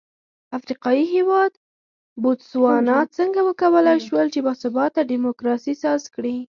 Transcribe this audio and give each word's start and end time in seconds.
افریقايي 0.57 1.03
هېواد 1.15 1.51
بوتسوانا 2.21 2.97
څنګه 3.17 3.39
وکولای 3.49 3.97
شول 4.07 4.27
چې 4.33 4.39
با 4.45 4.53
ثباته 4.61 5.01
ډیموکراسي 5.11 5.73
ساز 5.83 6.01
کړي. 6.15 6.35